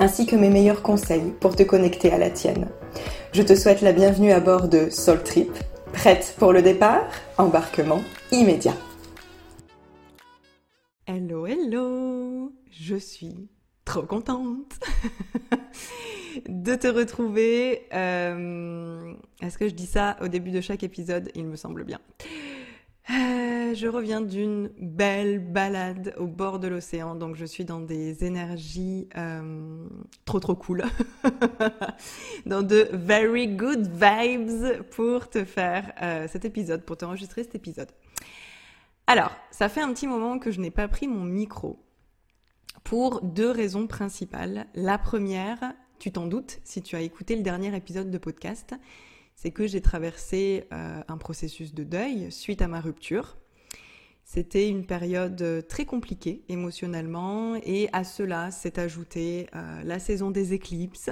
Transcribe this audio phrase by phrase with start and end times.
[0.00, 2.68] ainsi que mes meilleurs conseils pour te connecter à la tienne.
[3.32, 5.50] Je te souhaite la bienvenue à bord de Soul Trip.
[5.92, 7.04] Prête pour le départ?
[7.38, 8.00] Embarquement
[8.32, 8.76] immédiat.
[11.06, 13.48] Hello, hello Je suis
[13.84, 14.80] trop contente
[16.48, 17.86] de te retrouver.
[17.92, 21.30] Euh, est-ce que je dis ça au début de chaque épisode?
[21.34, 22.00] Il me semble bien.
[23.10, 28.24] Euh, je reviens d'une belle balade au bord de l'océan, donc je suis dans des
[28.24, 29.86] énergies euh,
[30.24, 30.84] trop trop cool,
[32.46, 35.92] dans de very good vibes pour te faire
[36.28, 37.90] cet épisode, pour t'enregistrer cet épisode.
[39.06, 41.78] Alors, ça fait un petit moment que je n'ai pas pris mon micro
[42.84, 44.66] pour deux raisons principales.
[44.74, 48.74] La première, tu t'en doutes si tu as écouté le dernier épisode de podcast,
[49.34, 53.36] c'est que j'ai traversé euh, un processus de deuil suite à ma rupture.
[54.24, 60.30] C'était une période euh, très compliquée émotionnellement et à cela s'est ajoutée euh, la saison
[60.30, 61.10] des éclipses.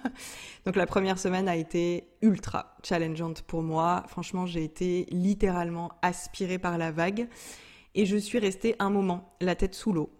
[0.66, 4.02] Donc la première semaine a été ultra challengeante pour moi.
[4.08, 7.28] Franchement, j'ai été littéralement aspirée par la vague
[7.94, 10.10] et je suis restée un moment la tête sous l'eau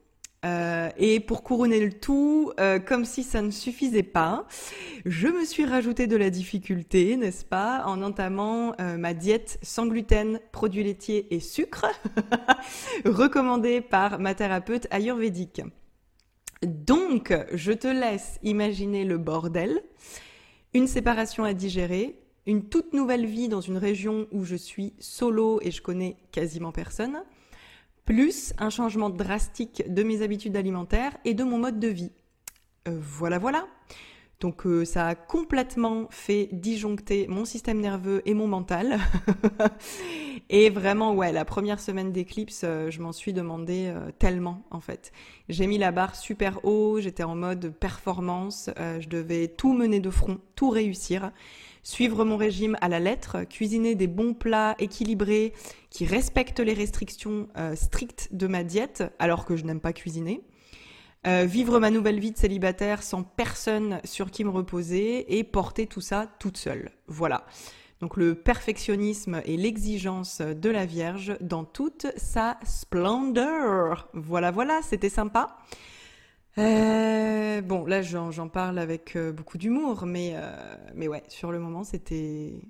[0.47, 4.47] euh, et pour couronner le tout, euh, comme si ça ne suffisait pas,
[5.05, 9.87] je me suis rajouté de la difficulté, n'est-ce pas, en entamant euh, ma diète sans
[9.87, 11.87] gluten, produits laitiers et sucre,
[13.05, 15.61] recommandée par ma thérapeute ayurvédique.
[16.63, 19.83] Donc, je te laisse imaginer le bordel,
[20.73, 25.61] une séparation à digérer, une toute nouvelle vie dans une région où je suis solo
[25.63, 27.23] et je connais quasiment personne,
[28.11, 32.11] plus un changement drastique de mes habitudes alimentaires et de mon mode de vie.
[32.89, 33.69] Euh, voilà, voilà.
[34.41, 38.99] Donc euh, ça a complètement fait disjoncter mon système nerveux et mon mental.
[40.49, 45.13] et vraiment, ouais, la première semaine d'éclipse, euh, je m'en suis demandé tellement en fait.
[45.49, 50.11] J'ai mis la barre super haut, j'étais en mode performance, je devais tout mener de
[50.11, 51.33] front, tout réussir
[51.83, 55.53] suivre mon régime à la lettre, cuisiner des bons plats équilibrés
[55.91, 60.43] qui respectent les restrictions euh, strictes de ma diète alors que je n'aime pas cuisiner.
[61.27, 65.87] Euh, vivre ma nouvelle vie de célibataire sans personne sur qui me reposer et porter
[65.87, 66.91] tout ça toute seule.
[67.09, 67.45] Voilà.
[68.01, 74.09] Donc le perfectionnisme et l'exigence de la Vierge dans toute sa splendeur.
[74.15, 75.59] Voilà, voilà, c'était sympa.
[76.57, 80.35] Euh, bon, là, j'en parle avec euh, beaucoup d'humour, mais,
[80.95, 82.63] mais ouais, sur le moment, c'était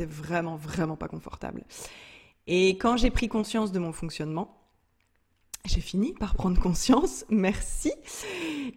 [0.00, 1.64] vraiment, vraiment pas confortable.
[2.46, 4.63] Et quand j'ai pris conscience de mon fonctionnement,
[5.66, 7.92] j'ai fini par prendre conscience, merci.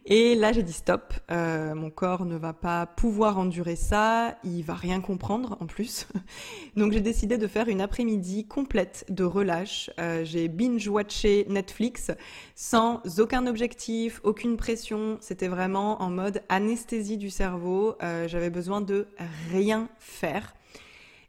[0.06, 1.14] Et là, j'ai dit stop.
[1.32, 4.38] Euh, mon corps ne va pas pouvoir endurer ça.
[4.46, 6.08] Il va rien comprendre en plus.
[6.78, 9.90] Donc, j'ai décidé de faire une après-midi complète de relâche.
[10.00, 12.12] Euh, j'ai binge-watché Netflix
[12.56, 15.18] sans aucun objectif, aucune pression.
[15.20, 17.96] C'était vraiment en mode anesthésie du cerveau.
[18.02, 19.08] Euh, j'avais besoin de
[19.52, 20.56] rien faire.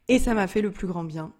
[0.06, 1.32] Et ça m'a fait le plus grand bien.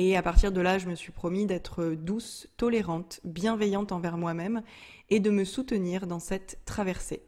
[0.00, 4.62] Et à partir de là, je me suis promis d'être douce, tolérante, bienveillante envers moi-même
[5.10, 7.24] et de me soutenir dans cette traversée.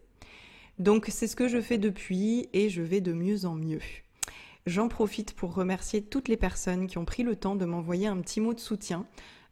[0.78, 3.80] Donc c'est ce que je fais depuis et je vais de mieux en mieux.
[4.66, 8.20] J'en profite pour remercier toutes les personnes qui ont pris le temps de m'envoyer un
[8.20, 9.04] petit mot de soutien.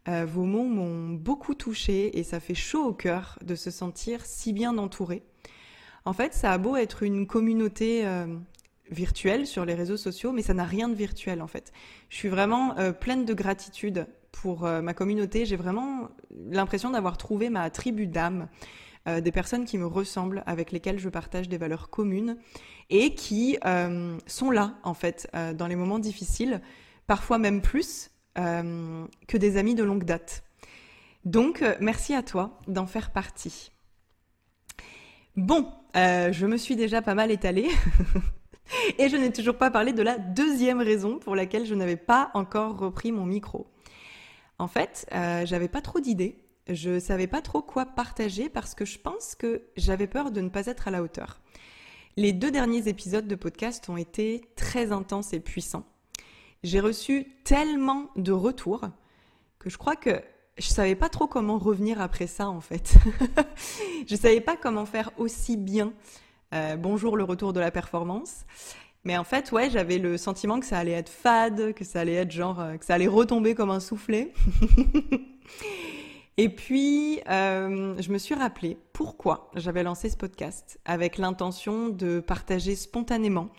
[0.07, 4.25] Euh, vos mots m'ont beaucoup touché et ça fait chaud au cœur de se sentir
[4.25, 5.23] si bien entouré.
[6.05, 8.27] En fait, ça a beau être une communauté euh,
[8.91, 11.71] virtuel sur les réseaux sociaux, mais ça n'a rien de virtuel en fait.
[12.09, 15.45] Je suis vraiment euh, pleine de gratitude pour euh, ma communauté.
[15.45, 16.09] J'ai vraiment
[16.49, 18.47] l'impression d'avoir trouvé ma tribu d'âme,
[19.07, 22.37] euh, des personnes qui me ressemblent, avec lesquelles je partage des valeurs communes
[22.89, 23.57] et qui
[24.25, 26.59] sont là en fait dans les moments difficiles,
[27.05, 30.43] parfois même plus que des amis de longue date.
[31.23, 33.71] Donc merci à toi d'en faire partie.
[35.35, 37.67] Bon, je me suis déjà pas mal étalée.
[38.97, 42.31] Et je n'ai toujours pas parlé de la deuxième raison pour laquelle je n'avais pas
[42.33, 43.67] encore repris mon micro.
[44.57, 46.37] En fait, euh, j'avais pas trop d'idées.
[46.67, 50.49] Je savais pas trop quoi partager parce que je pense que j'avais peur de ne
[50.49, 51.39] pas être à la hauteur.
[52.15, 55.85] Les deux derniers épisodes de podcast ont été très intenses et puissants.
[56.63, 58.89] J'ai reçu tellement de retours
[59.57, 60.21] que je crois que
[60.57, 62.95] je savais pas trop comment revenir après ça en fait.
[64.07, 65.93] je savais pas comment faire aussi bien
[66.53, 68.45] euh, bonjour le retour de la performance.
[69.03, 72.15] Mais en fait, ouais, j'avais le sentiment que ça allait être fade, que ça allait
[72.15, 74.33] être genre, euh, que ça allait retomber comme un soufflet.
[76.37, 82.21] Et puis, euh, je me suis rappelé pourquoi j'avais lancé ce podcast avec l'intention de
[82.21, 83.49] partager spontanément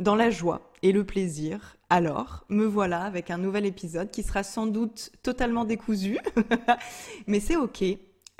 [0.00, 1.76] dans la joie et le plaisir.
[1.88, 6.18] Alors, me voilà avec un nouvel épisode qui sera sans doute totalement décousu,
[7.26, 7.84] mais c'est ok.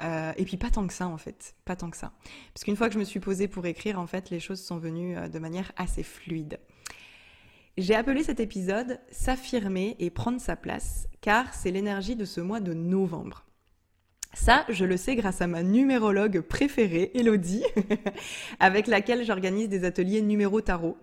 [0.03, 2.13] Euh, et puis pas tant que ça en fait, pas tant que ça.
[2.53, 4.79] Parce qu'une fois que je me suis posée pour écrire, en fait, les choses sont
[4.79, 6.59] venues euh, de manière assez fluide.
[7.79, 12.61] J'ai appelé cet épisode S'affirmer et prendre sa place, car c'est l'énergie de ce mois
[12.61, 13.45] de novembre.
[14.35, 17.65] Ça, je le sais grâce à ma numérologue préférée, Elodie,
[18.61, 20.99] avec laquelle j'organise des ateliers numéro tarot.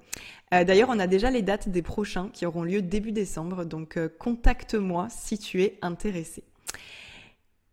[0.53, 3.97] Euh, d'ailleurs, on a déjà les dates des prochains qui auront lieu début décembre, donc
[4.19, 6.43] contacte-moi si tu es intéressé.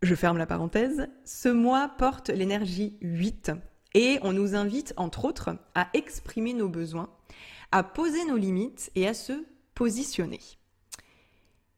[0.01, 1.07] Je ferme la parenthèse.
[1.25, 3.51] Ce mois porte l'énergie 8
[3.93, 7.11] et on nous invite, entre autres, à exprimer nos besoins,
[7.71, 9.45] à poser nos limites et à se
[9.75, 10.39] positionner.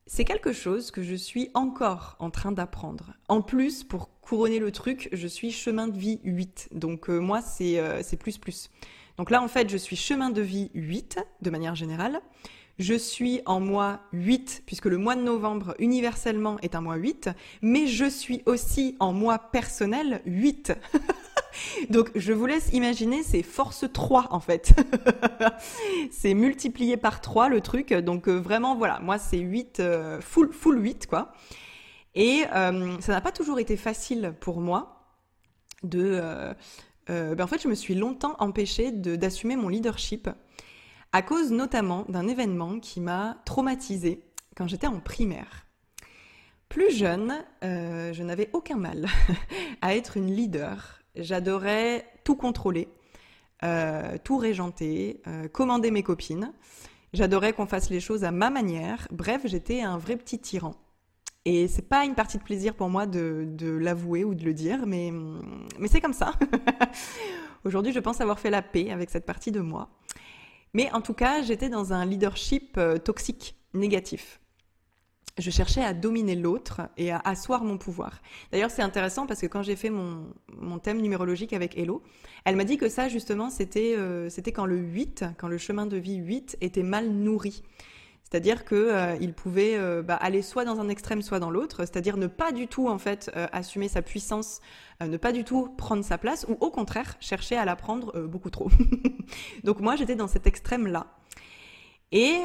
[0.08, 3.14] C'est quelque chose que je suis encore en train d'apprendre.
[3.28, 6.70] En plus, pour couronner le truc, je suis chemin de vie 8.
[6.72, 8.70] Donc euh, moi, euh, c'est plus plus.
[9.18, 12.22] Donc là, en fait, je suis chemin de vie 8 de manière générale.
[12.80, 17.30] Je suis en mois 8, puisque le mois de novembre universellement est un mois 8,
[17.62, 20.74] mais je suis aussi en mois personnel 8.
[21.90, 24.74] Donc je vous laisse imaginer, c'est force 3 en fait.
[26.12, 27.94] c'est multiplié par 3 le truc.
[27.94, 31.32] Donc euh, vraiment voilà, moi c'est 8, euh, full, full 8 quoi.
[32.16, 35.00] Et euh, ça n'a pas toujours été facile pour moi
[35.84, 36.22] de...
[37.08, 40.30] ben en fait je me suis longtemps empêchée d'assumer mon leadership
[41.14, 44.26] à cause notamment d'un événement qui m'a traumatisée
[44.58, 45.68] quand j'étais en primaire.
[46.70, 49.06] Plus jeune, euh, je n'avais aucun mal
[49.82, 51.00] à être une leader.
[51.16, 52.90] J'adorais tout contrôler,
[53.64, 56.52] euh, tout régenter, euh, commander mes copines.
[57.14, 59.08] J'adorais qu'on fasse les choses à ma manière.
[59.12, 60.74] Bref, j'étais un vrai petit tyran.
[61.46, 64.88] Et c'est pas une partie de plaisir pour moi de, l'avouer ou de le dire,
[64.88, 65.12] mais
[65.86, 66.34] c'est comme ça.
[67.66, 69.90] Aujourd'hui, je pense avoir fait la paix avec cette partie de moi.
[70.74, 74.40] Mais en tout cas, j'étais dans un leadership euh, toxique, négatif.
[75.40, 78.22] Je cherchais à dominer l'autre et à asseoir mon pouvoir.
[78.52, 82.04] D'ailleurs, c'est intéressant parce que quand j'ai fait mon, mon, thème numérologique avec Hello,
[82.46, 85.98] elle m'a dit que ça, justement, c'était euh, quand le 8, quand le chemin de
[85.98, 87.64] vie 8 était mal nourri.
[88.34, 92.18] C'est-à-dire qu'il euh, pouvait euh, bah, aller soit dans un extrême, soit dans l'autre, c'est-à-dire
[92.18, 94.60] ne pas du tout en fait euh, assumer sa puissance,
[95.02, 98.50] ne pas du tout prendre sa place, ou au contraire chercher à la prendre beaucoup
[98.50, 98.72] trop.
[99.64, 101.06] Donc moi j'étais dans cet extrême-là.
[102.12, 102.40] Et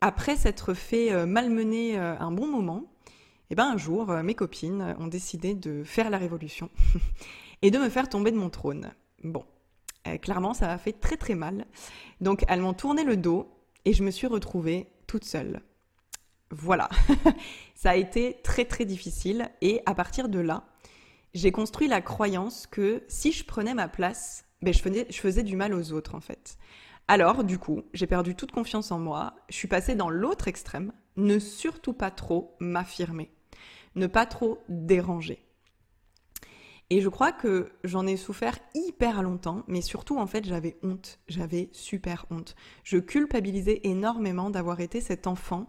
[0.00, 3.12] après s'être fait malmener un bon moment, et
[3.50, 6.70] eh ben un jour mes copines ont décidé de faire la révolution
[7.62, 8.90] et de me faire tomber de mon trône.
[9.22, 9.44] Bon,
[10.22, 11.66] clairement ça m'a fait très très mal.
[12.20, 13.48] Donc elles m'ont tourné le dos
[13.88, 15.62] et je me suis retrouvée toute seule.
[16.50, 16.90] Voilà,
[17.74, 20.64] ça a été très très difficile et à partir de là,
[21.32, 25.42] j'ai construit la croyance que si je prenais ma place, ben je, faisais, je faisais
[25.42, 26.58] du mal aux autres en fait.
[27.06, 30.92] Alors du coup, j'ai perdu toute confiance en moi, je suis passée dans l'autre extrême,
[31.16, 33.30] ne surtout pas trop m'affirmer,
[33.94, 35.47] ne pas trop déranger.
[36.90, 41.20] Et je crois que j'en ai souffert hyper longtemps, mais surtout en fait j'avais honte,
[41.28, 42.54] j'avais super honte.
[42.82, 45.68] Je culpabilisais énormément d'avoir été cet enfant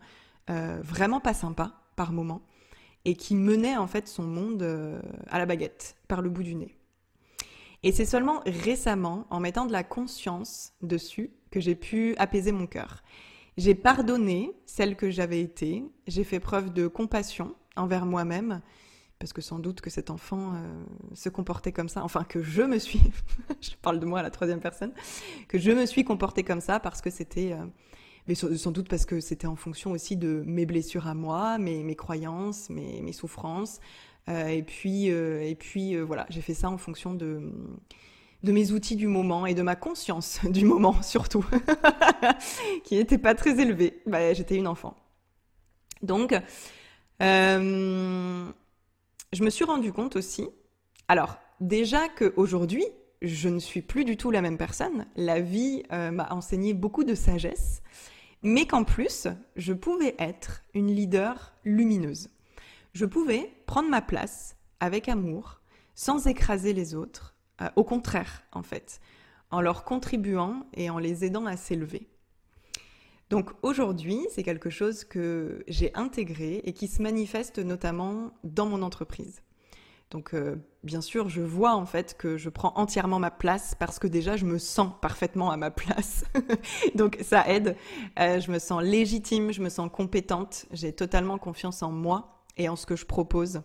[0.50, 2.42] euh, vraiment pas sympa par moment
[3.04, 6.56] et qui menait en fait son monde euh, à la baguette par le bout du
[6.56, 6.76] nez.
[7.84, 12.68] Et c'est seulement récemment, en mettant de la conscience dessus, que j'ai pu apaiser mon
[12.68, 13.04] cœur.
[13.58, 18.62] J'ai pardonné celle que j'avais été, j'ai fait preuve de compassion envers moi-même
[19.20, 20.84] parce que sans doute que cet enfant euh,
[21.14, 23.02] se comportait comme ça, enfin que je me suis,
[23.62, 24.94] je parle de moi à la troisième personne,
[25.50, 27.66] que je me suis comportée comme ça parce que c'était, euh,
[28.28, 31.84] mais sans doute parce que c'était en fonction aussi de mes blessures à moi, mes,
[31.84, 33.82] mes croyances, mes, mes souffrances,
[34.30, 37.52] euh, et puis, et puis voilà, j'ai fait ça en fonction de
[38.42, 41.46] de mes outils du moment et de ma conscience du moment surtout,
[42.86, 44.02] qui n'était pas très élevée.
[44.06, 44.96] Bah, j'étais une enfant.
[46.02, 46.34] Donc,
[49.34, 50.48] je me suis rendu compte aussi,
[51.08, 52.86] alors déjà qu'aujourd'hui,
[53.22, 55.06] je ne suis plus du tout la même personne.
[55.16, 57.82] La vie euh, m'a enseigné beaucoup de sagesse,
[58.44, 62.30] mais qu'en plus, je pouvais être une leader lumineuse.
[62.94, 65.62] Je pouvais prendre ma place avec amour,
[65.96, 69.02] sans écraser les autres, euh, au contraire, en fait,
[69.52, 72.08] en leur contribuant et en les aidant à s'élever.
[73.30, 78.82] Donc aujourd'hui, c'est quelque chose que j'ai intégré et qui se manifeste notamment dans mon
[78.82, 79.44] entreprise.
[80.10, 84.00] Donc euh, bien sûr, je vois en fait que je prends entièrement ma place parce
[84.00, 86.24] que déjà je me sens parfaitement à ma place.
[86.96, 87.76] Donc ça aide.
[88.18, 92.70] Euh, je me sens légitime, je me sens compétente, j'ai totalement confiance en moi et
[92.70, 93.62] en ce que je propose.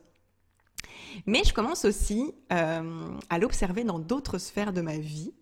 [1.25, 5.33] Mais je commence aussi euh, à l'observer dans d'autres sphères de ma vie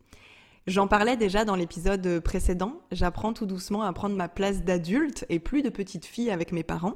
[0.68, 5.40] J'en parlais déjà dans l'épisode précédent, j'apprends tout doucement à prendre ma place d'adulte et
[5.40, 6.94] plus de petite fille avec mes parents.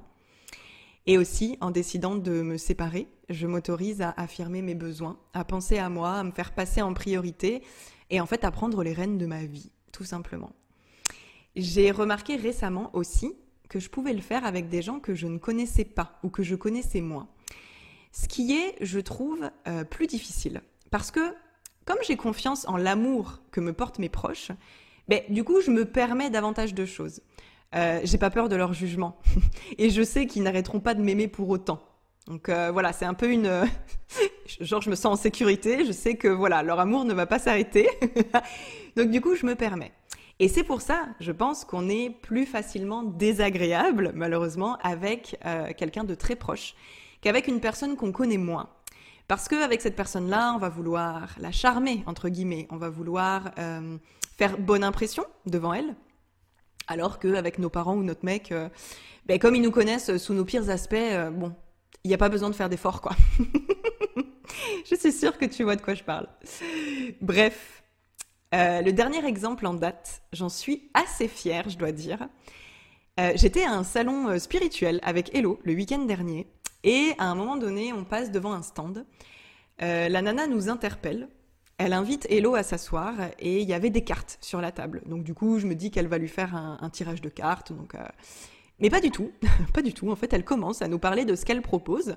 [1.06, 5.78] Et aussi, en décidant de me séparer, je m'autorise à affirmer mes besoins, à penser
[5.78, 7.60] à moi, à me faire passer en priorité
[8.10, 10.52] et en fait à prendre les rênes de ma vie, tout simplement.
[11.56, 13.34] J'ai remarqué récemment aussi
[13.68, 16.44] que je pouvais le faire avec des gens que je ne connaissais pas ou que
[16.44, 17.28] je connaissais moins.
[18.12, 20.62] Ce qui est, je trouve, euh, plus difficile.
[20.92, 21.34] Parce que
[21.86, 24.50] comme j'ai confiance en l'amour que me portent mes proches,
[25.08, 27.22] ben, du coup, je me permets davantage de choses.
[27.74, 29.18] Euh, j'ai pas peur de leur jugement.
[29.78, 31.80] Et je sais qu'ils n'arrêteront pas de m'aimer pour autant.
[32.26, 33.48] Donc euh, voilà, c'est un peu une...
[34.60, 37.38] Genre, je me sens en sécurité, je sais que voilà, leur amour ne va pas
[37.38, 37.88] s'arrêter.
[38.96, 39.92] Donc du coup, je me permets.
[40.38, 46.04] Et c'est pour ça, je pense qu'on est plus facilement désagréable, malheureusement, avec euh, quelqu'un
[46.04, 46.74] de très proche
[47.22, 48.68] qu'avec une personne qu'on connaît moins.
[49.28, 53.98] Parce qu'avec cette personne-là, on va vouloir la charmer, entre guillemets, on va vouloir euh,
[54.38, 55.96] faire bonne impression devant elle.
[56.86, 58.68] Alors qu'avec nos parents ou notre mec, euh,
[59.26, 61.52] ben, comme ils nous connaissent sous nos pires aspects, euh, bon,
[62.04, 63.16] il n'y a pas besoin de faire d'efforts, quoi.
[64.88, 66.28] je suis sûre que tu vois de quoi je parle.
[67.20, 67.82] Bref,
[68.52, 72.28] le dernier exemple en date, j'en suis assez fière, je dois dire.
[73.34, 76.46] J'étais à un salon spirituel avec Hello le week-end dernier
[76.86, 79.04] et à un moment donné, on passe devant un stand.
[79.82, 81.28] Euh, la nana nous interpelle.
[81.78, 85.02] Elle invite Hello à s'asseoir et il y avait des cartes sur la table.
[85.04, 87.72] Donc du coup, je me dis qu'elle va lui faire un, tirage de cartes.
[87.72, 88.06] Donc, euh,
[88.78, 89.32] Mais pas du tout,
[89.74, 90.10] pas du tout.
[90.10, 92.16] En fait, elle commence à nous parler de ce qu'elle propose,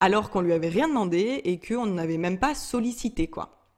[0.00, 3.68] alors qu'on lui avait rien demandé et qu'on n'avait même pas sollicité quoi.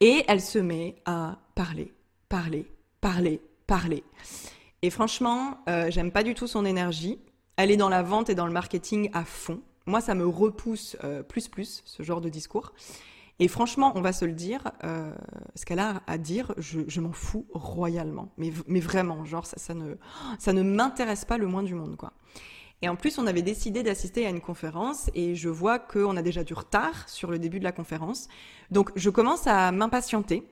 [0.00, 1.94] Et elle se met à parler,
[2.28, 2.66] parler,
[3.00, 4.02] parler, parler.
[4.82, 7.20] Et franchement, euh, j'aime pas du tout son énergie.
[7.56, 9.60] Elle est dans la vente et dans le marketing à fond.
[9.86, 12.72] Moi, ça me repousse euh, plus plus ce genre de discours.
[13.38, 15.12] Et franchement, on va se le dire, euh,
[15.54, 18.28] ce qu'elle a à dire, je, m'en fous royalement.
[18.36, 19.94] Mais, mais vraiment, genre, ça, ne,
[20.38, 22.12] ça ne m'intéresse pas le moins du monde, quoi.
[22.82, 26.22] Et en plus, on avait décidé d'assister à une conférence et je vois qu'on a
[26.22, 28.28] déjà du retard sur le début de la conférence.
[28.72, 30.44] Donc, je commence à m'impatienter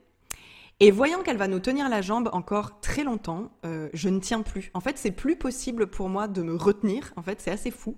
[0.81, 4.41] et voyant qu'elle va nous tenir la jambe encore très longtemps, euh, je ne tiens
[4.41, 4.71] plus.
[4.73, 7.13] En fait, c'est plus possible pour moi de me retenir.
[7.17, 7.97] En fait, c'est assez fou.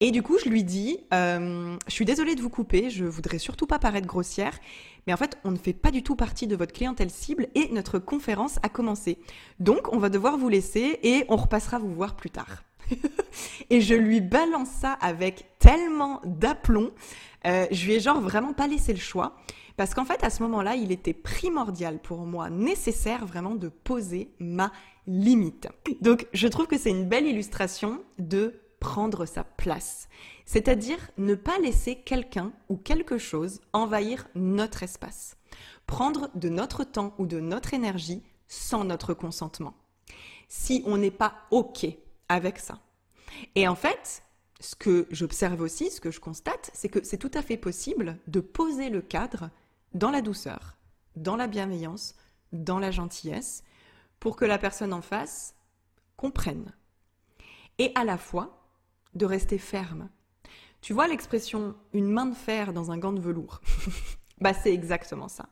[0.00, 3.38] Et du coup, je lui dis, euh, je suis désolée de vous couper, je voudrais
[3.38, 4.58] surtout pas paraître grossière,
[5.06, 7.68] mais en fait, on ne fait pas du tout partie de votre clientèle cible et
[7.68, 9.18] notre conférence a commencé.
[9.60, 12.64] Donc, on va devoir vous laisser et on repassera vous voir plus tard.
[13.70, 16.90] et je lui balance ça avec tellement d'aplomb.
[17.46, 19.36] Euh, je lui ai genre vraiment pas laissé le choix.
[19.76, 24.34] Parce qu'en fait, à ce moment-là, il était primordial pour moi, nécessaire vraiment de poser
[24.38, 24.72] ma
[25.06, 25.68] limite.
[26.00, 30.08] Donc, je trouve que c'est une belle illustration de prendre sa place.
[30.44, 35.36] C'est-à-dire ne pas laisser quelqu'un ou quelque chose envahir notre espace.
[35.86, 39.74] Prendre de notre temps ou de notre énergie sans notre consentement.
[40.48, 41.86] Si on n'est pas OK
[42.28, 42.80] avec ça.
[43.54, 44.22] Et en fait,
[44.60, 48.18] ce que j'observe aussi, ce que je constate, c'est que c'est tout à fait possible
[48.26, 49.50] de poser le cadre
[49.94, 50.76] dans la douceur,
[51.16, 52.14] dans la bienveillance,
[52.52, 53.64] dans la gentillesse,
[54.20, 55.54] pour que la personne en face
[56.16, 56.72] comprenne.
[57.78, 58.62] Et à la fois,
[59.14, 60.08] de rester ferme.
[60.80, 63.60] Tu vois l'expression une main de fer dans un gant de velours?
[64.40, 65.48] Bah c'est exactement ça.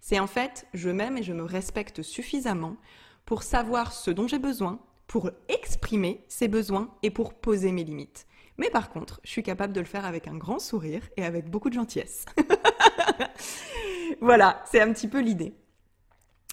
[0.00, 2.76] C'est en fait, je m'aime et je me respecte suffisamment
[3.24, 8.26] pour savoir ce dont j'ai besoin, pour exprimer ces besoins et pour poser mes limites.
[8.58, 11.48] Mais par contre, je suis capable de le faire avec un grand sourire et avec
[11.48, 12.26] beaucoup de gentillesse.
[14.20, 15.54] voilà, c'est un petit peu l'idée.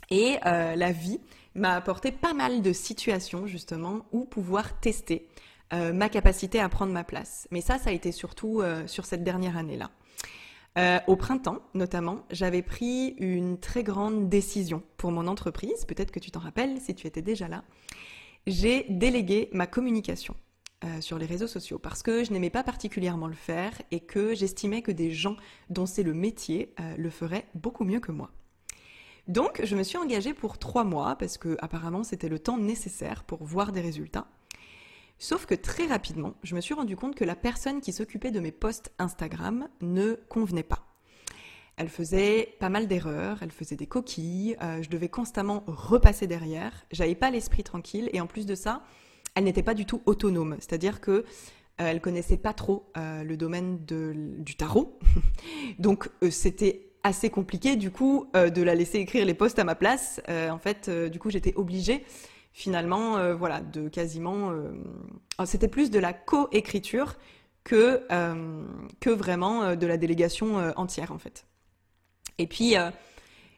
[0.10, 1.20] Et euh, la vie
[1.56, 5.28] m'a apporté pas mal de situations justement où pouvoir tester
[5.74, 7.48] euh, ma capacité à prendre ma place.
[7.52, 9.92] Mais ça, ça a été surtout euh, sur cette dernière année-là.
[11.08, 15.86] au printemps, notamment, j'avais pris une très grande décision pour mon entreprise.
[15.86, 17.64] Peut-être que tu t'en rappelles si tu étais déjà là.
[18.48, 20.36] J'ai délégué ma communication.
[20.86, 24.34] Euh, sur les réseaux sociaux parce que je n'aimais pas particulièrement le faire et que
[24.34, 25.36] j'estimais que des gens
[25.70, 28.32] dont c'est le métier euh, le feraient beaucoup mieux que moi.
[29.28, 33.26] Donc, je me suis engagée pour trois mois parce que apparemment c'était le temps nécessaire
[33.26, 34.28] pour voir des résultats.
[35.18, 38.40] Sauf que très rapidement, je me suis rendu compte que la personne qui s'occupait de
[38.40, 40.86] mes posts Instagram ne convenait pas.
[41.76, 46.86] Elle faisait pas mal d'erreurs, elle faisait des coquilles, euh, je devais constamment repasser derrière,
[46.92, 48.84] j'avais pas l'esprit tranquille et en plus de ça,
[49.40, 51.24] elle n'était pas du tout autonome, c'est-à-dire que euh,
[51.78, 55.00] elle connaissait pas trop euh, le domaine du tarot,
[55.80, 59.76] donc euh, c'était assez compliqué du coup de la laisser écrire les posts à ma
[59.76, 60.20] place.
[60.28, 62.04] en fait, du coup, j'étais obligée
[62.52, 64.52] finalement, voilà, de quasiment,
[65.40, 67.16] oh, c'était plus de la co-écriture
[67.64, 68.06] que
[69.00, 71.46] que vraiment de la délégation entière en fait.
[72.38, 72.76] Et puis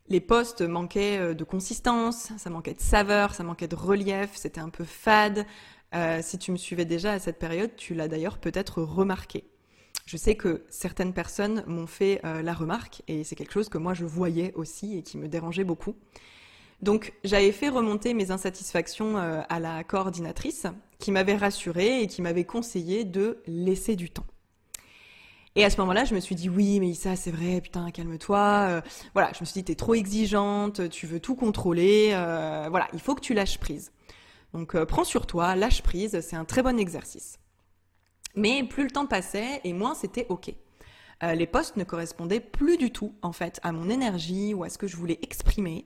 [0.10, 4.60] les postes manquaient euh, de consistance, ça manquait de saveur, ça manquait de relief, c'était
[4.60, 5.46] un peu fade.
[5.94, 9.46] Euh, si tu me suivais déjà à cette période, tu l'as d'ailleurs peut-être remarqué.
[10.06, 13.78] Je sais que certaines personnes m'ont fait euh, la remarque et c'est quelque chose que
[13.78, 15.96] moi je voyais aussi et qui me dérangeait beaucoup.
[16.82, 20.66] Donc j'avais fait remonter mes insatisfactions à la coordinatrice
[20.98, 24.26] qui m'avait rassurée et qui m'avait conseillé de laisser du temps.
[25.56, 28.68] Et à ce moment-là, je me suis dit oui, mais ça c'est vrai, putain, calme-toi.
[28.70, 28.82] Euh,
[29.14, 32.12] voilà, je me suis dit t'es trop exigeante, tu veux tout contrôler.
[32.14, 33.92] Euh, voilà, il faut que tu lâches prise.
[34.54, 37.38] Donc euh, prends sur toi, lâche prise, c'est un très bon exercice.
[38.36, 40.54] Mais plus le temps passait et moins c'était ok.
[41.22, 44.78] les postes ne correspondaient plus du tout en fait à mon énergie ou à ce
[44.78, 45.86] que je voulais exprimer.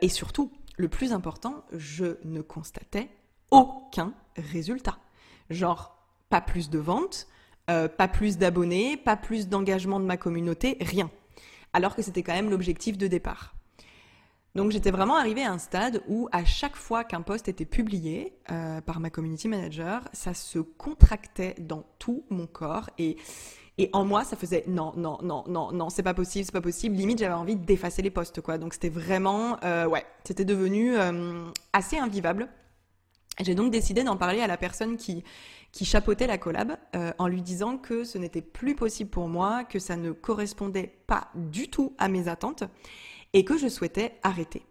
[0.00, 3.10] et surtout, le plus important, je ne constatais
[3.50, 4.98] aucun résultat.
[5.50, 5.96] Genre
[6.30, 7.26] pas plus de ventes,
[7.70, 11.10] euh, pas plus d'abonnés, pas plus d'engagement de ma communauté, rien.
[11.72, 13.54] Alors que c'était quand même l'objectif de départ.
[14.54, 18.34] Donc j'étais vraiment arrivée à un stade où à chaque fois qu'un post était publié
[18.52, 23.16] euh, par ma community manager, ça se contractait dans tout mon corps et
[23.76, 26.60] et en moi ça faisait non non non non non c'est pas possible c'est pas
[26.60, 30.94] possible limite j'avais envie d'effacer les posts quoi donc c'était vraiment euh, ouais c'était devenu
[31.72, 32.48] assez invivable.
[33.40, 35.24] J'ai donc décidé d'en parler à la personne qui
[35.82, 39.78] chapeautait la collab euh, en lui disant que ce n'était plus possible pour moi, que
[39.78, 42.64] ça ne correspondait pas du tout à mes attentes
[43.32, 44.64] et que je souhaitais arrêter.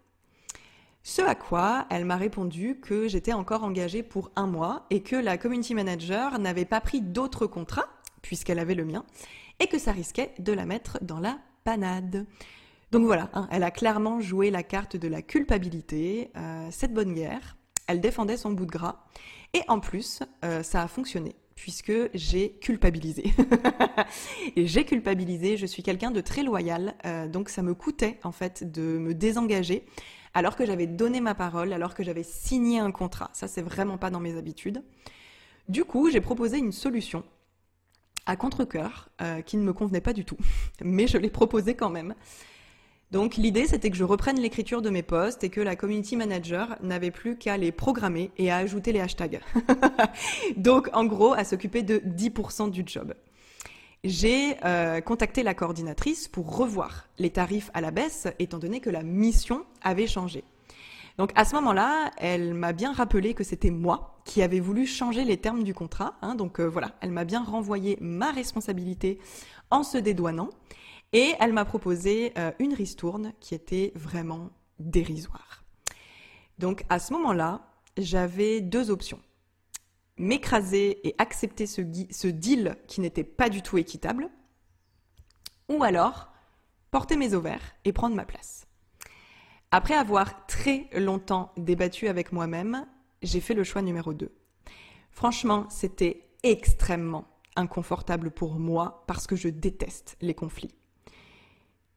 [1.06, 5.16] Ce à quoi elle m'a répondu que j'étais encore engagée pour un mois et que
[5.16, 7.88] la community manager n'avait pas pris d'autres contrats,
[8.22, 9.04] puisqu'elle avait le mien,
[9.60, 12.26] et que ça risquait de la mettre dans la panade.
[12.90, 17.12] Donc voilà, hein, elle a clairement joué la carte de la culpabilité, euh, cette bonne
[17.12, 19.04] guerre, elle défendait son bout de gras,
[19.52, 23.32] et en plus, euh, ça a fonctionné puisque j'ai culpabilisé.
[24.56, 28.32] et j'ai culpabilisé, je suis quelqu'un de très loyal, euh, donc ça me coûtait en
[28.32, 29.86] fait de me désengager
[30.34, 33.30] alors que j'avais donné ma parole, alors que j'avais signé un contrat.
[33.32, 34.82] Ça, c'est vraiment pas dans mes habitudes.
[35.68, 37.22] Du coup, j'ai proposé une solution
[38.26, 40.38] à contre-coeur euh, qui ne me convenait pas du tout,
[40.82, 42.14] mais je l'ai proposé quand même.
[43.10, 46.76] Donc l'idée, c'était que je reprenne l'écriture de mes posts et que la community manager
[46.82, 49.40] n'avait plus qu'à les programmer et à ajouter les hashtags.
[50.56, 53.14] Donc en gros, à s'occuper de 10% du job.
[54.04, 58.90] J'ai euh, contacté la coordinatrice pour revoir les tarifs à la baisse, étant donné que
[58.90, 60.44] la mission avait changé.
[61.16, 65.24] Donc à ce moment-là, elle m'a bien rappelé que c'était moi qui avais voulu changer
[65.24, 66.16] les termes du contrat.
[66.20, 66.34] Hein.
[66.34, 69.18] donc euh, voilà, elle m'a bien renvoyé ma responsabilité
[69.70, 70.50] en se dédouanant.
[71.14, 74.50] Et elle m'a proposé euh, une ristourne qui était vraiment
[74.80, 75.62] dérisoire.
[76.58, 79.20] Donc à ce moment-là, j'avais deux options.
[80.18, 81.80] M'écraser et accepter ce,
[82.26, 84.28] deal qui n'était pas du tout équitable,
[85.68, 86.32] ou alors
[86.90, 88.66] porter mes ovaires et prendre ma place.
[89.70, 92.86] Après avoir très longtemps débattu avec moi-même,
[93.22, 94.32] j'ai fait le choix numéro 2.
[95.12, 97.24] Franchement, c'était extrêmement
[97.54, 100.74] inconfortable pour moi parce que je déteste les conflits.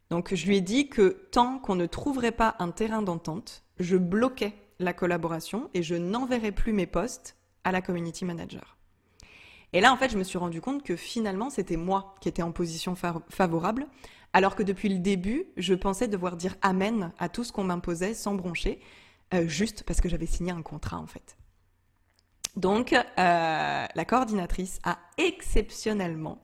[0.10, 3.98] Donc je lui ai dit que tant qu'on ne trouverait pas un terrain d'entente, je
[3.98, 8.78] bloquais la collaboration et je n'enverrais plus mes postes à la community manager.
[9.74, 12.42] Et là, en fait, je me suis rendu compte que finalement, c'était moi qui étais
[12.42, 13.88] en position favorable,
[14.34, 18.14] alors que depuis le début, je pensais devoir dire amen à tout ce qu'on m'imposait
[18.14, 18.80] sans broncher,
[19.34, 21.38] euh, juste parce que j'avais signé un contrat, en fait.
[22.56, 26.42] Donc, euh, la coordinatrice a exceptionnellement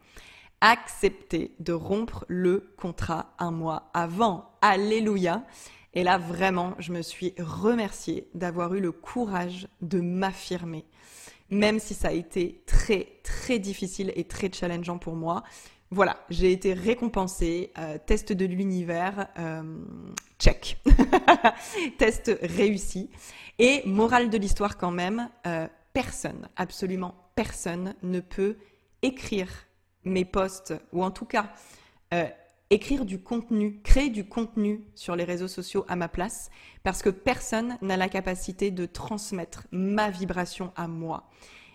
[0.64, 4.50] accepté de rompre le contrat un mois avant.
[4.62, 5.44] Alléluia.
[5.94, 10.86] Et là, vraiment, je me suis remerciée d'avoir eu le courage de m'affirmer,
[11.50, 15.44] même si ça a été très, très difficile et très challengeant pour moi.
[15.92, 17.72] Voilà, j'ai été récompensée.
[17.78, 19.84] Euh, test de l'univers, euh,
[20.40, 20.80] check.
[22.00, 23.10] test réussi.
[23.60, 28.58] Et morale de l'histoire quand même, euh, personne, absolument personne ne peut
[29.02, 29.50] écrire
[30.06, 31.52] mes posts, ou en tout cas
[32.14, 32.28] euh,
[32.70, 36.50] écrire du contenu, créer du contenu sur les réseaux sociaux à ma place,
[36.84, 41.30] parce que personne n'a la capacité de transmettre ma vibration à moi.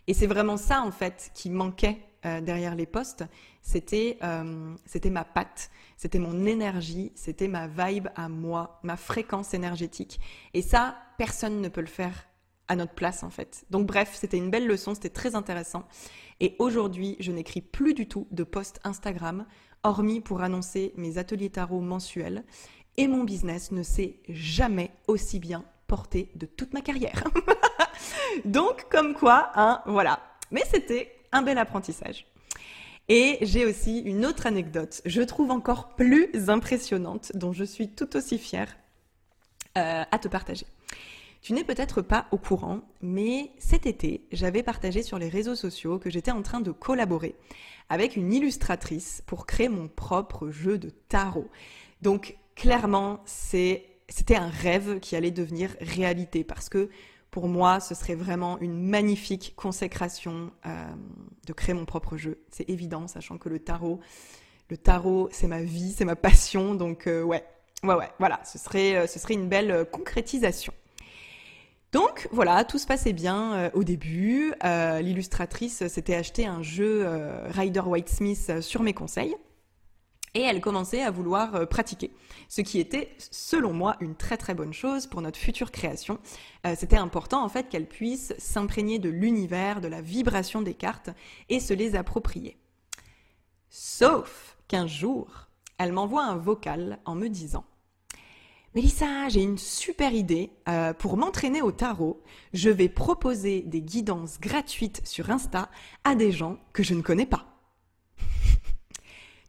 [0.07, 3.25] Et c'est vraiment ça, en fait, qui manquait euh, derrière les posts.
[3.63, 9.55] C'était, euh, c'était ma patte, c'était mon énergie, c'était ma vibe à moi, ma fréquence
[9.55, 10.19] énergétique.
[10.55, 12.27] Et ça, personne ne peut le faire
[12.67, 13.67] à notre place, en fait.
[13.71, 15.85] Donc, bref, c'était une belle leçon, c'était très intéressant.
[16.41, 19.47] Et aujourd'hui, je n'écris plus du tout de posts Instagram,
[19.83, 22.45] hormis pour annoncer mes ateliers tarot mensuels.
[22.97, 27.25] Et mon business ne s'est jamais aussi bien porté de toute ma carrière.
[28.45, 30.21] Donc, comme quoi, hein, voilà.
[30.51, 32.27] Mais c'était un bel apprentissage.
[33.09, 38.17] Et j'ai aussi une autre anecdote, je trouve encore plus impressionnante, dont je suis tout
[38.17, 38.77] aussi fière
[39.79, 40.67] euh, à te partager.
[41.41, 45.99] Tu n'es peut-être pas au courant, mais cet été, j'avais partagé sur les réseaux sociaux
[45.99, 47.37] que j'étais en train de collaborer
[47.89, 51.49] avec une illustratrice pour créer mon propre jeu de tarot.
[52.03, 56.91] Donc clairement, c'était un rêve qui allait devenir réalité parce que
[57.31, 60.87] pour moi, ce serait vraiment une magnifique consécration euh,
[61.47, 62.43] de créer mon propre jeu.
[62.51, 64.01] C'est évident, sachant que le tarot,
[64.71, 66.75] le tarot, c'est ma vie, c'est ma passion.
[66.75, 67.45] Donc euh, ouais,
[67.85, 70.73] ouais, ouais, voilà, ce serait, euh, ce serait une belle concrétisation.
[71.93, 74.53] Donc voilà, tout se passait bien euh, au début.
[74.63, 79.35] Euh, l'illustratrice s'était acheté un jeu euh, Rider White Smith sur mes conseils.
[80.35, 82.13] Et elle commençait à vouloir pratiquer,
[82.49, 86.19] ce qui était, selon moi, une très très bonne chose pour notre future création.
[86.77, 91.09] C'était important en fait qu'elle puisse s'imprégner de l'univers, de la vibration des cartes
[91.49, 92.59] et se les approprier.
[93.71, 95.49] Sauf qu'un jour,
[95.79, 97.65] elle m'envoie un vocal en me disant
[98.75, 100.51] Mélissa, j'ai une super idée.
[100.69, 105.71] Euh, pour m'entraîner au tarot, je vais proposer des guidances gratuites sur Insta
[106.05, 107.47] à des gens que je ne connais pas.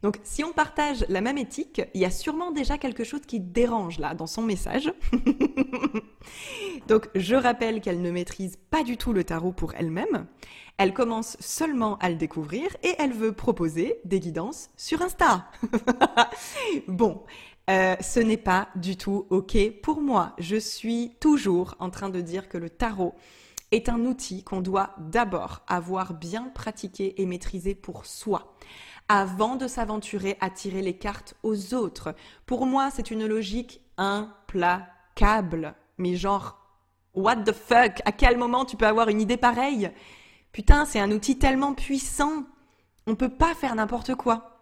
[0.02, 3.38] Donc si on partage la même éthique, il y a sûrement déjà quelque chose qui
[3.38, 4.90] dérange là dans son message.
[6.88, 10.26] Donc je rappelle qu'elle ne maîtrise pas du tout le tarot pour elle-même.
[10.78, 15.50] Elle commence seulement à le découvrir et elle veut proposer des guidances sur Insta.
[16.88, 17.22] bon,
[17.70, 20.34] euh, ce n'est pas du tout OK pour moi.
[20.38, 23.14] Je suis toujours en train de dire que le tarot
[23.70, 28.54] est un outil qu'on doit d'abord avoir bien pratiqué et maîtrisé pour soi
[29.08, 32.14] avant de s'aventurer à tirer les cartes aux autres.
[32.46, 35.74] Pour moi, c'est une logique implacable.
[35.98, 36.58] Mais genre,
[37.14, 38.00] what the fuck?
[38.04, 39.90] À quel moment tu peux avoir une idée pareille?
[40.52, 42.44] Putain, c'est un outil tellement puissant.
[43.06, 44.60] On peut pas faire n'importe quoi.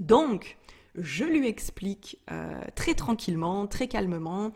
[0.00, 0.56] Donc,
[0.98, 4.52] je lui explique euh, très tranquillement, très calmement,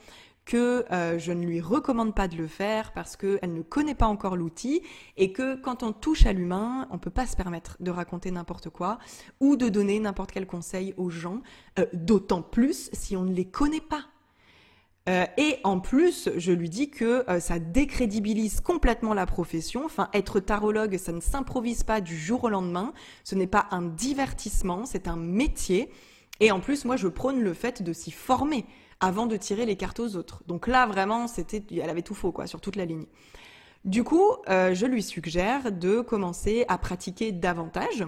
[0.46, 4.06] que euh, je ne lui recommande pas de le faire parce qu'elle ne connaît pas
[4.06, 4.82] encore l'outil
[5.16, 8.30] et que quand on touche à l'humain, on ne peut pas se permettre de raconter
[8.30, 8.98] n'importe quoi
[9.38, 11.42] ou de donner n'importe quel conseil aux gens,
[11.78, 14.06] euh, d'autant plus si on ne les connaît pas.
[15.36, 19.84] et en plus, je lui dis que ça décrédibilise complètement la profession.
[19.84, 22.92] Enfin, être tarologue, ça ne s'improvise pas du jour au lendemain.
[23.24, 25.90] Ce n'est pas un divertissement, c'est un métier.
[26.40, 28.66] Et en plus, moi, je prône le fait de s'y former
[28.98, 30.42] avant de tirer les cartes aux autres.
[30.46, 33.06] Donc là, vraiment, c'était, elle avait tout faux, quoi, sur toute la ligne.
[33.84, 38.04] Du coup, euh, je lui suggère de commencer à pratiquer davantage.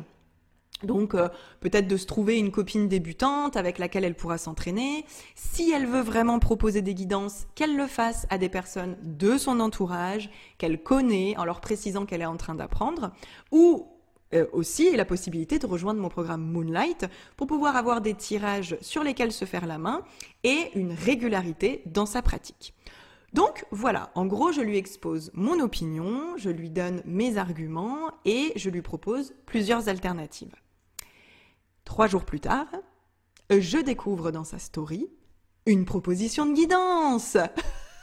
[0.82, 1.28] Donc euh,
[1.60, 5.04] peut-être de se trouver une copine débutante avec laquelle elle pourra s'entraîner.
[5.34, 9.60] Si elle veut vraiment proposer des guidances, qu'elle le fasse à des personnes de son
[9.60, 13.12] entourage, qu'elle connaît en leur précisant qu'elle est en train d'apprendre.
[13.52, 13.86] Ou
[14.34, 19.02] euh, aussi la possibilité de rejoindre mon programme Moonlight pour pouvoir avoir des tirages sur
[19.02, 20.02] lesquels se faire la main
[20.44, 22.74] et une régularité dans sa pratique.
[23.32, 28.52] Donc voilà, en gros, je lui expose mon opinion, je lui donne mes arguments et
[28.56, 30.54] je lui propose plusieurs alternatives.
[31.84, 32.68] Trois jours plus tard,
[33.50, 35.08] je découvre dans sa story
[35.66, 37.36] une proposition de guidance.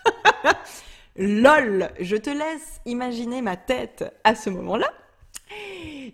[1.15, 4.91] LOL, je te laisse imaginer ma tête à ce moment-là.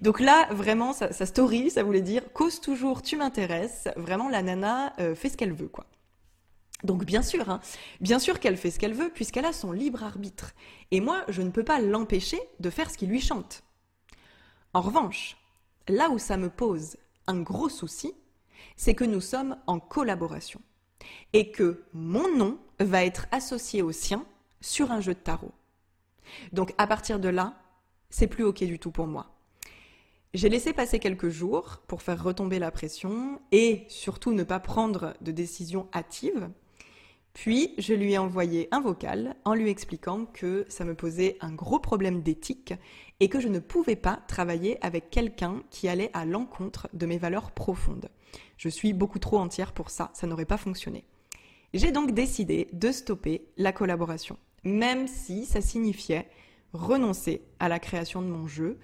[0.01, 3.87] Donc là, vraiment, sa, story, ça voulait dire cause toujours, tu m'intéresses.
[3.95, 5.85] Vraiment, la nana euh, fait ce qu'elle veut, quoi.
[6.83, 7.61] Donc bien sûr, hein,
[7.99, 10.53] bien sûr qu'elle fait ce qu'elle veut puisqu'elle a son libre arbitre.
[10.91, 13.63] Et moi, je ne peux pas l'empêcher de faire ce qui lui chante.
[14.73, 15.37] En revanche,
[15.87, 18.13] là où ça me pose un gros souci,
[18.75, 20.61] c'est que nous sommes en collaboration
[21.33, 24.25] et que mon nom va être associé au sien
[24.61, 25.53] sur un jeu de tarot.
[26.51, 27.55] Donc à partir de là,
[28.09, 29.34] c'est plus ok du tout pour moi.
[30.33, 35.13] J'ai laissé passer quelques jours pour faire retomber la pression et surtout ne pas prendre
[35.21, 36.49] de décision hâtive.
[37.33, 41.51] Puis je lui ai envoyé un vocal en lui expliquant que ça me posait un
[41.51, 42.73] gros problème d'éthique
[43.19, 47.17] et que je ne pouvais pas travailler avec quelqu'un qui allait à l'encontre de mes
[47.17, 48.09] valeurs profondes.
[48.57, 51.03] Je suis beaucoup trop entière pour ça, ça n'aurait pas fonctionné.
[51.73, 56.29] J'ai donc décidé de stopper la collaboration, même si ça signifiait
[56.71, 58.79] renoncer à la création de mon jeu,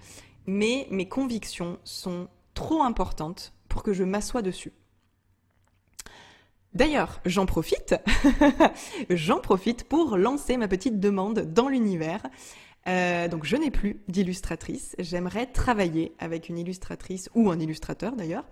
[0.46, 4.72] mais mes convictions sont trop importantes pour que je m'assoie dessus.
[6.74, 7.94] D'ailleurs, j'en profite,
[9.10, 12.22] j'en profite pour lancer ma petite demande dans l'univers.
[12.88, 14.96] Euh, donc je n'ai plus d'illustratrice.
[14.98, 18.44] J'aimerais travailler avec une illustratrice ou un illustrateur d'ailleurs,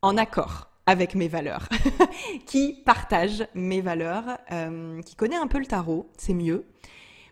[0.00, 1.68] en accord avec mes valeurs,
[2.46, 6.66] qui partage mes valeurs, euh, qui connaît un peu le tarot, c'est mieux,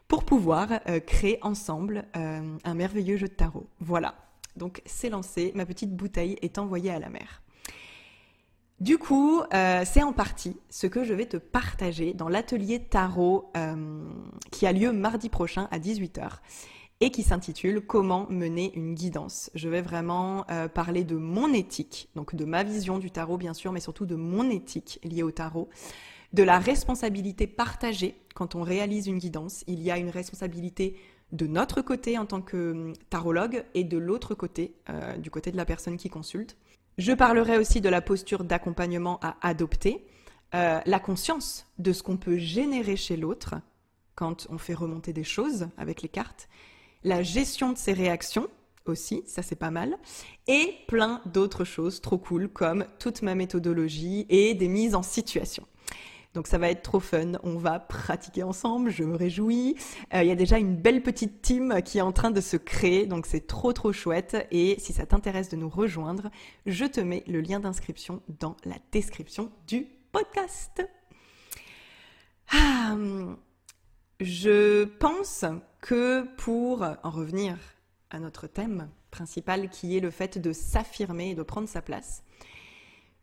[0.09, 3.67] pour pouvoir euh, créer ensemble un merveilleux jeu de tarot.
[3.81, 4.15] Voilà.
[4.57, 7.43] Donc c'est lancé, ma petite bouteille est envoyée à la mer.
[8.83, 13.49] Du coup, euh, c'est en partie ce que je vais te partager dans l'atelier tarot
[13.57, 14.05] euh,
[14.51, 16.39] qui a lieu mardi prochain à 18h
[17.01, 19.51] et qui s'intitule Comment mener une guidance.
[19.55, 23.55] Je vais vraiment euh, parler de mon éthique, donc de ma vision du tarot bien
[23.55, 25.69] sûr, mais surtout de mon éthique liée au tarot,
[26.33, 29.65] de la responsabilité partagée quand on réalise une guidance.
[29.67, 30.97] Il y a une responsabilité
[31.33, 34.75] de notre côté en tant que hum, tarologue et de l'autre côté,
[35.19, 36.57] du côté de la personne qui consulte.
[36.99, 40.05] Je parlerai aussi de la posture d'accompagnement à adopter,
[40.55, 43.55] euh, la conscience de ce qu'on peut générer chez l'autre
[44.15, 46.49] quand on fait remonter des choses avec les cartes,
[47.05, 48.49] la gestion de ses réactions
[48.85, 49.97] aussi, ça c'est pas mal,
[50.49, 55.67] et plein d'autres choses trop cool comme toute ma méthodologie et des mises en situation.
[56.35, 59.77] Donc ça va être trop fun, on va pratiquer ensemble, je me réjouis.
[60.15, 62.57] Euh, il y a déjà une belle petite team qui est en train de se
[62.57, 64.47] créer, donc c'est trop trop chouette.
[64.51, 66.31] Et si ça t'intéresse de nous rejoindre,
[66.65, 70.83] je te mets le lien d'inscription dans la description du podcast.
[72.51, 72.97] Ah,
[74.21, 75.45] je pense
[75.83, 77.59] que pour en revenir
[78.11, 82.23] à notre thème principal qui est le fait de s'affirmer et de prendre sa place,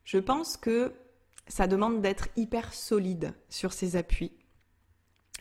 [0.03, 0.93] je pense que
[1.49, 4.31] ça demande d'être hyper solide sur ses appuis,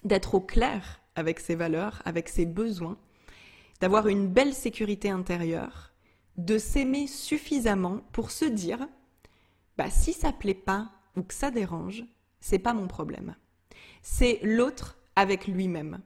[0.02, 2.98] d'être au clair avec ses valeurs, avec ses besoins,
[3.80, 5.92] d'avoir une belle sécurité intérieure,
[6.36, 8.88] de s'aimer suffisamment pour se dire
[9.76, 12.04] bah si ça plaît pas ou que ça dérange,
[12.40, 13.36] c'est pas mon problème.
[14.02, 16.00] C'est l'autre avec lui-même.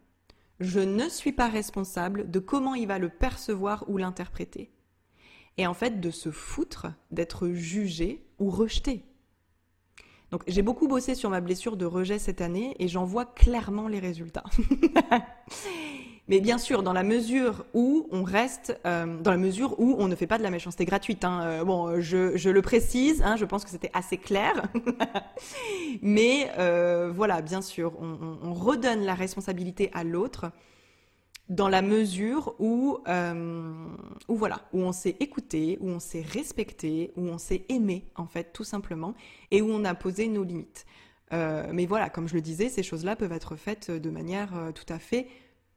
[0.60, 4.72] Je ne suis pas responsable de comment il va le percevoir ou l'interpréter.
[5.58, 9.04] Et en fait, de se foutre d'être jugé ou rejeté.
[10.32, 13.86] Donc j'ai beaucoup bossé sur ma blessure de rejet cette année et j'en vois clairement
[13.86, 14.44] les résultats.
[16.28, 20.08] Mais bien sûr, dans la mesure où on reste, euh, dans la mesure où on
[20.08, 21.24] ne fait pas de la méchanceté gratuite.
[21.24, 21.40] Hein.
[21.42, 24.62] Euh, bon, je, je, le précise, hein, je pense que c'était assez clair.
[26.02, 30.46] Mais euh, voilà, bien sûr, on, on, on, redonne la responsabilité à l'autre
[31.48, 33.86] dans la mesure où, euh,
[34.28, 38.26] où voilà, où on s'est écouté, où on s'est respecté, où on s'est aimé en
[38.26, 39.14] fait tout simplement,
[39.50, 40.86] et où on a posé nos limites.
[41.32, 44.72] Euh, mais voilà, comme je le disais, ces choses-là peuvent être faites de manière euh,
[44.72, 45.28] tout à fait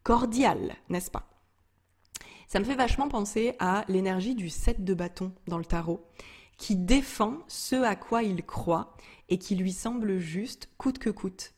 [0.04, 1.28] cordiale, n'est-ce pas?
[2.48, 6.06] Ça me fait vachement penser à l'énergie du 7 de bâton dans le tarot,
[6.58, 8.96] qui défend ce à quoi il croit
[9.30, 11.56] et qui lui semble juste coûte que coûte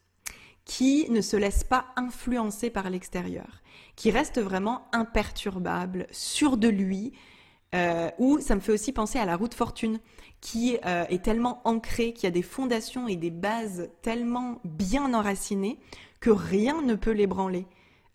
[0.68, 3.62] qui ne se laisse pas influencer par l'extérieur,
[3.98, 7.12] qui reste vraiment imperturbable, sûr de lui,
[7.76, 10.00] euh, ou ça me fait aussi penser à la route fortune,
[10.40, 15.80] qui euh, est tellement ancrée, qui a des fondations et des bases tellement bien enracinées
[16.20, 17.66] que rien ne peut l'ébranler.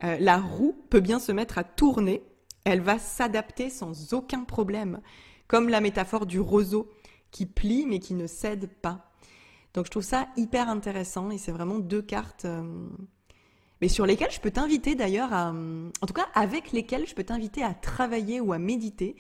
[0.05, 2.23] Euh, la roue peut bien se mettre à tourner,
[2.65, 5.01] elle va s'adapter sans aucun problème,
[5.49, 6.89] comme la métaphore du roseau
[7.33, 9.11] qui plie mais qui ne cède pas.
[9.75, 12.87] Donc je trouve ça hyper intéressant et c'est vraiment deux cartes euh,
[13.83, 17.25] mais sur lesquelles je peux t'inviter d'ailleurs à, en tout cas avec lesquelles je peux
[17.25, 19.17] t'inviter à travailler ou à méditer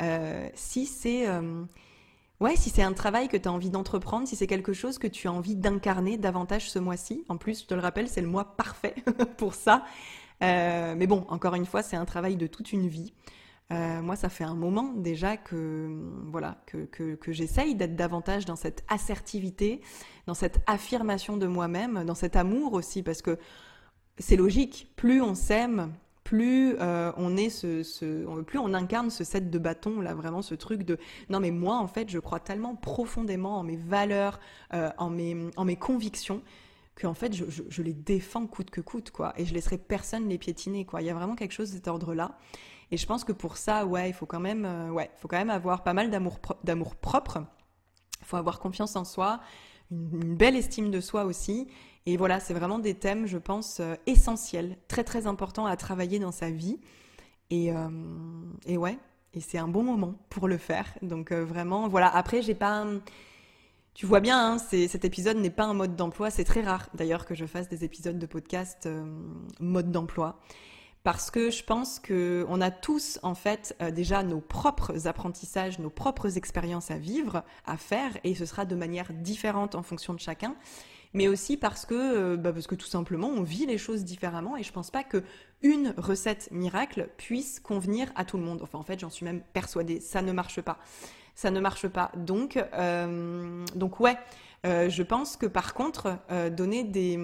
[0.00, 1.62] euh, si c'est euh,
[2.40, 5.06] ouais si c'est un travail que tu as envie d'entreprendre, si c'est quelque chose que
[5.06, 7.24] tu as envie d'incarner davantage ce mois-ci.
[7.28, 8.94] En plus, je te le rappelle, c'est le mois parfait
[9.36, 9.84] pour ça.
[10.40, 13.12] mais bon, encore une fois, c'est un travail de toute une vie.
[13.72, 15.90] Euh, moi, ça fait un moment déjà que
[16.30, 19.80] voilà que, que j'essaye d'être davantage dans cette assertivité,
[20.26, 23.38] dans cette affirmation de moi-même, dans cet amour aussi, parce que
[24.18, 24.92] c'est logique.
[24.96, 25.92] Plus on s'aime,
[26.26, 30.56] plus euh, on est ce, plus on incarne ce set de bâtons là, vraiment ce
[30.56, 30.98] truc de
[31.30, 34.40] non mais moi en fait je crois tellement profondément en mes valeurs,
[34.74, 36.42] euh, en mes en mes convictions
[37.00, 40.84] qu'en fait je, les défends coûte que coûte quoi, et je laisserai personne les piétiner
[40.84, 41.00] quoi.
[41.00, 42.38] Il y a vraiment quelque chose de cet ordre là.
[42.90, 45.50] Et je pense que pour ça, ouais, il faut quand même, euh, faut quand même
[45.50, 47.42] avoir pas mal d'amour, d'amour propre.
[48.22, 49.40] Faut avoir confiance en soi.
[49.90, 51.68] Une, belle estime de soi aussi.
[52.06, 56.30] Et voilà, c'est vraiment des thèmes, je pense, essentiels, très très importants à travailler dans
[56.30, 56.78] sa vie.
[57.50, 57.72] Et,
[58.66, 58.96] et ouais,
[59.34, 60.86] et c'est un bon moment pour le faire.
[61.02, 62.06] Donc vraiment, voilà.
[62.14, 62.86] Après, j'ai pas
[63.96, 66.28] tu vois bien, hein, cet épisode n'est pas un mode d'emploi.
[66.28, 69.06] C'est très rare d'ailleurs que je fasse des épisodes de podcast euh,
[69.58, 70.38] mode d'emploi.
[71.06, 75.88] Parce que je pense qu'on a tous en fait euh, déjà nos propres apprentissages, nos
[75.88, 80.18] propres expériences à vivre, à faire, et ce sera de manière différente en fonction de
[80.18, 80.56] chacun
[81.14, 84.56] mais aussi parce que, euh, bah parce que tout simplement on vit les choses différemment
[84.56, 85.22] et je pense pas que
[85.62, 88.58] une recette miracle puisse convenir à tout le monde.
[88.60, 90.78] Enfin en fait j'en suis même persuadée, ça ne marche pas
[91.36, 92.10] ça ne marche pas.
[92.16, 94.16] Donc, euh, donc ouais,
[94.64, 96.18] euh, je pense que par contre,
[96.50, 97.16] donner des,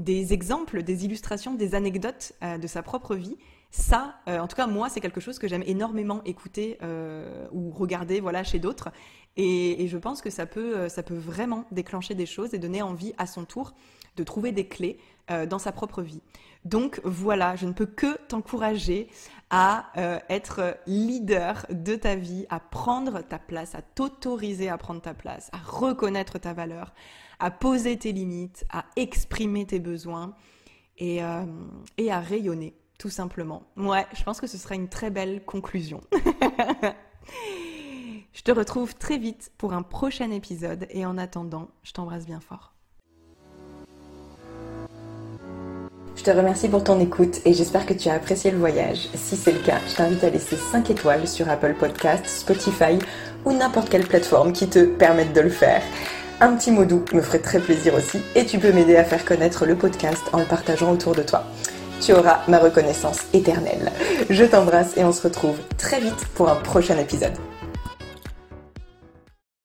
[0.00, 3.36] des exemples, des illustrations, des anecdotes de sa propre vie,
[3.70, 6.78] ça, en tout cas moi, c'est quelque chose que j'aime énormément écouter
[7.52, 8.88] ou regarder, voilà, chez d'autres.
[9.36, 13.12] Et, je pense que ça peut, ça peut vraiment déclencher des choses et donner envie
[13.18, 13.74] à son tour
[14.16, 16.22] de trouver des clés dans sa propre vie.
[16.64, 19.08] Donc voilà, je ne peux que t'encourager
[19.50, 25.00] à euh, être leader de ta vie, à prendre ta place, à t'autoriser à prendre
[25.00, 26.92] ta place, à reconnaître ta valeur,
[27.40, 30.34] à poser tes limites, à exprimer tes besoins
[30.98, 31.44] et, euh,
[31.96, 33.62] et à rayonner, tout simplement.
[33.76, 36.00] Ouais, je pense que ce sera une très belle conclusion.
[38.32, 42.40] je te retrouve très vite pour un prochain épisode et en attendant, je t'embrasse bien
[42.40, 42.74] fort.
[46.20, 49.08] Je te remercie pour ton écoute et j'espère que tu as apprécié le voyage.
[49.14, 52.98] Si c'est le cas, je t'invite à laisser 5 étoiles sur Apple Podcast, Spotify
[53.46, 55.82] ou n'importe quelle plateforme qui te permette de le faire.
[56.42, 59.26] Un petit mot doux me ferait très plaisir aussi et tu peux m'aider à faire
[59.26, 61.44] connaître le podcast en le partageant autour de toi.
[62.00, 63.92] Tu auras ma reconnaissance éternelle.
[64.30, 67.34] Je t'embrasse et on se retrouve très vite pour un prochain épisode.